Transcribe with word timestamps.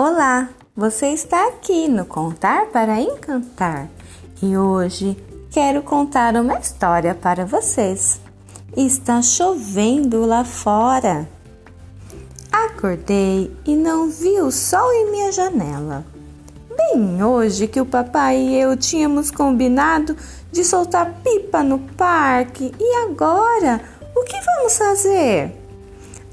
Olá, 0.00 0.50
você 0.76 1.08
está 1.08 1.48
aqui 1.48 1.88
no 1.88 2.06
Contar 2.06 2.66
para 2.66 3.00
Encantar 3.00 3.88
e 4.40 4.56
hoje 4.56 5.16
quero 5.50 5.82
contar 5.82 6.36
uma 6.36 6.56
história 6.56 7.16
para 7.16 7.44
vocês. 7.44 8.20
Está 8.76 9.20
chovendo 9.20 10.24
lá 10.24 10.44
fora. 10.44 11.28
Acordei 12.52 13.52
e 13.66 13.74
não 13.74 14.08
vi 14.08 14.40
o 14.40 14.52
sol 14.52 14.88
em 14.92 15.10
minha 15.10 15.32
janela. 15.32 16.06
Bem 16.76 17.24
hoje 17.24 17.66
que 17.66 17.80
o 17.80 17.84
papai 17.84 18.36
e 18.36 18.54
eu 18.54 18.76
tínhamos 18.76 19.32
combinado 19.32 20.16
de 20.52 20.64
soltar 20.64 21.12
pipa 21.24 21.64
no 21.64 21.80
parque 21.80 22.72
e 22.78 22.94
agora 23.02 23.80
o 24.14 24.22
que 24.22 24.40
vamos 24.42 24.78
fazer? 24.78 25.67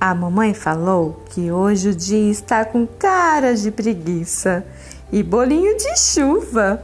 A 0.00 0.14
mamãe 0.14 0.54
falou 0.54 1.22
que 1.28 1.52
hoje 1.52 1.90
o 1.90 1.94
dia 1.94 2.30
está 2.30 2.64
com 2.64 2.86
cara 2.86 3.54
de 3.54 3.70
preguiça 3.70 4.64
e 5.12 5.22
bolinho 5.22 5.76
de 5.76 5.94
chuva. 5.98 6.82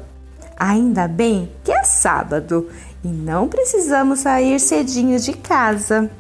Ainda 0.55 1.09
bem 1.09 1.51
que 1.65 1.73
é 1.73 1.83
sábado 1.83 2.69
e 3.03 3.09
não 3.09 3.49
precisamos 3.49 4.19
sair 4.21 4.61
cedinho 4.61 5.19
de 5.19 5.33
casa. 5.33 6.11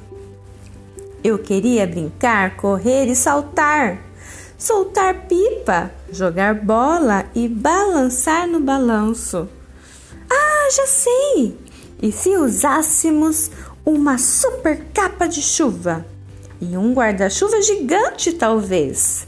Eu 1.22 1.38
queria 1.38 1.86
brincar, 1.86 2.56
correr 2.56 3.05
e 3.08 3.14
saltar, 3.14 3.98
soltar 4.56 5.27
pipa, 5.27 5.91
jogar 6.10 6.55
bola 6.55 7.27
e 7.34 7.47
balançar 7.47 8.48
no 8.48 8.58
balanço. 8.58 9.47
Ah, 10.30 10.69
já 10.74 10.86
sei! 10.86 11.58
E 12.00 12.10
se 12.10 12.30
usássemos 12.38 13.50
uma 13.84 14.16
super 14.16 14.83
capa 14.94 15.27
de 15.27 15.42
chuva? 15.42 16.16
E 16.60 16.77
um 16.77 16.92
guarda-chuva 16.92 17.60
gigante, 17.62 18.33
talvez. 18.33 19.27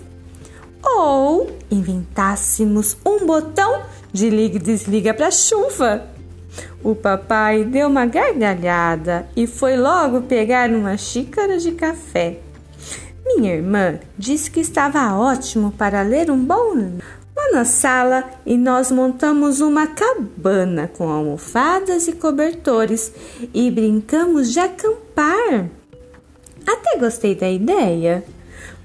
Ou 0.83 1.51
inventássemos 1.71 2.97
um 3.05 3.27
botão 3.27 3.83
de 4.13 4.31
liga 4.31 4.57
e 4.57 4.61
desliga 4.61 5.13
para 5.13 5.31
chuva. 5.31 6.07
O 6.83 6.95
papai 6.95 7.65
deu 7.65 7.89
uma 7.89 8.07
gargalhada 8.07 9.29
e 9.37 9.47
foi 9.47 9.77
logo 9.77 10.23
pegar 10.23 10.71
uma 10.71 10.97
xícara 10.97 11.59
de 11.59 11.73
café. 11.73 12.39
Minha 13.25 13.55
irmã 13.55 13.99
disse 14.17 14.51
que 14.51 14.61
estava 14.61 15.15
ótimo 15.15 15.73
para 15.73 16.03
ler 16.03 16.31
um 16.31 16.43
bom 16.43 16.75
livro. 16.75 17.07
Lá 17.37 17.53
na 17.53 17.65
sala 17.65 18.25
e 18.45 18.57
nós 18.57 18.91
montamos 18.91 19.61
uma 19.61 19.87
cabana 19.87 20.89
com 20.89 21.09
almofadas 21.09 22.09
e 22.09 22.13
cobertores 22.13 23.13
e 23.55 23.71
brincamos 23.71 24.53
de 24.53 24.59
acampar. 24.59 25.69
Até 26.69 26.99
gostei 26.99 27.35
da 27.35 27.49
ideia. 27.49 28.23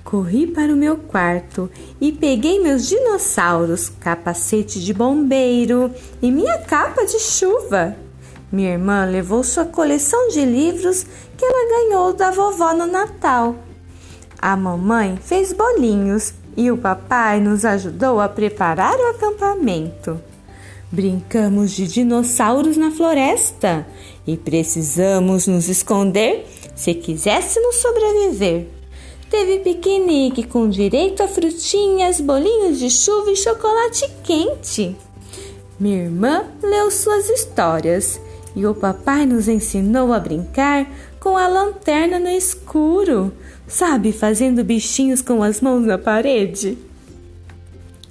Corri 0.06 0.48
para 0.48 0.72
o 0.72 0.78
meu 0.78 0.95
quarto 0.95 1.70
e 2.00 2.14
peguei 2.14 2.58
meus 2.58 2.88
dinossauros, 2.88 3.89
capacete 4.00 4.81
de 4.81 4.94
bombeiro 4.94 5.92
e 6.22 6.31
minha 6.31 6.59
capa 6.59 7.06
de 7.06 7.20
chuva. 7.20 7.94
Minha 8.50 8.72
irmã 8.72 9.04
levou 9.04 9.44
sua 9.44 9.66
coleção 9.66 10.30
de 10.30 10.45
livros 10.45 11.06
que 11.36 11.44
ela 11.44 11.89
ganhou 11.89 12.14
da 12.14 12.31
vovó 12.31 12.73
no 12.73 12.86
Natal. 12.86 13.58
A 14.39 14.56
mamãe 14.56 15.17
fez 15.22 15.52
bolinhos 15.52 16.34
e 16.56 16.72
o 16.72 16.78
papai 16.78 17.42
nos 17.42 17.66
ajudou 17.66 18.22
a 18.22 18.30
preparar 18.30 18.95
o 18.95 19.09
acampamento. 19.09 20.22
Brincamos 20.89 21.72
de 21.72 21.88
dinossauros 21.88 22.78
na 22.78 22.92
floresta 22.92 23.86
e 24.26 24.38
precisamos 24.38 25.48
nos 25.48 25.67
esconder 25.67 26.48
se 26.76 26.94
quiséssemos 26.94 27.76
sobreviver. 27.76 28.68
Teve 29.30 29.60
piquenique 29.60 30.44
com 30.44 30.70
direito 30.70 31.24
a 31.24 31.28
frutinhas, 31.28 32.22
bolinhos 32.22 32.80
de 32.80 32.90
chuva 32.90 33.32
e 33.32 33.36
chocolate 33.36 34.08
quente. 34.23 34.95
Minha 35.80 36.04
irmã 36.04 36.45
leu 36.62 36.92
suas 36.92 37.30
histórias 37.30 38.20
e 38.56 38.66
o 38.66 38.76
papai 38.76 39.26
nos 39.26 39.48
ensinou 39.48 40.14
a 40.14 40.20
brincar 40.20 40.88
com 41.20 41.38
a 41.38 41.48
lanterna 41.48 42.20
no 42.20 42.30
escuro, 42.30 43.33
sabe, 43.67 44.12
fazendo 44.12 44.64
bichinhos 44.64 45.22
com 45.22 45.42
as 45.42 45.62
mãos 45.62 45.86
na 45.86 45.98
parede. 45.98 46.78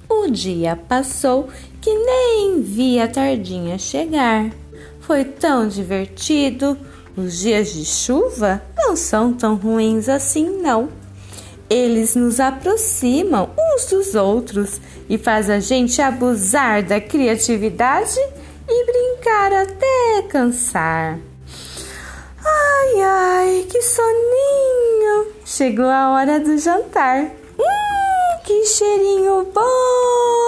O 0.09 0.29
dia 0.29 0.75
passou 0.75 1.47
que 1.81 1.93
nem 1.93 2.61
vi 2.61 2.99
a 2.99 3.07
tardinha 3.07 3.77
chegar. 3.77 4.51
Foi 4.99 5.23
tão 5.23 5.67
divertido. 5.67 6.77
Os 7.15 7.39
dias 7.39 7.71
de 7.71 7.85
chuva 7.85 8.61
não 8.75 8.95
são 8.95 9.33
tão 9.33 9.55
ruins 9.55 10.09
assim, 10.09 10.49
não. 10.61 10.89
Eles 11.69 12.15
nos 12.15 12.39
aproximam 12.39 13.49
uns 13.57 13.85
dos 13.85 14.15
outros 14.15 14.81
e 15.07 15.17
faz 15.17 15.49
a 15.49 15.59
gente 15.59 16.01
abusar 16.01 16.83
da 16.83 16.99
criatividade 16.99 18.19
e 18.67 18.85
brincar 18.85 19.53
até 19.53 20.27
cansar. 20.27 21.19
Ai, 22.43 23.01
ai, 23.01 23.65
que 23.69 23.81
soninho! 23.81 25.27
Chegou 25.45 25.85
a 25.85 26.13
hora 26.13 26.39
do 26.39 26.57
jantar. 26.57 27.23
Hum, 27.59 28.39
que 28.43 28.65
cheirinho 28.65 29.47
bom! 29.53 30.42